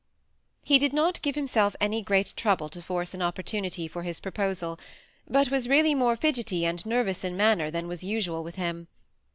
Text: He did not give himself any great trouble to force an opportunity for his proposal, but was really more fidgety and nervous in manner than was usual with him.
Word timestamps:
He 0.63 0.79
did 0.79 0.93
not 0.93 1.21
give 1.21 1.35
himself 1.35 1.75
any 1.79 2.01
great 2.01 2.33
trouble 2.35 2.69
to 2.69 2.81
force 2.81 3.13
an 3.13 3.21
opportunity 3.21 3.87
for 3.87 4.01
his 4.01 4.19
proposal, 4.19 4.79
but 5.29 5.51
was 5.51 5.69
really 5.69 5.93
more 5.93 6.15
fidgety 6.15 6.65
and 6.65 6.83
nervous 6.87 7.23
in 7.23 7.37
manner 7.37 7.69
than 7.69 7.87
was 7.87 8.03
usual 8.03 8.43
with 8.43 8.55
him. 8.55 8.87